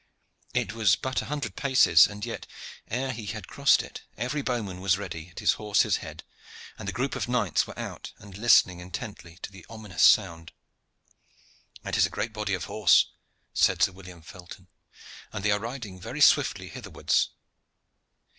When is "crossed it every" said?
3.47-4.41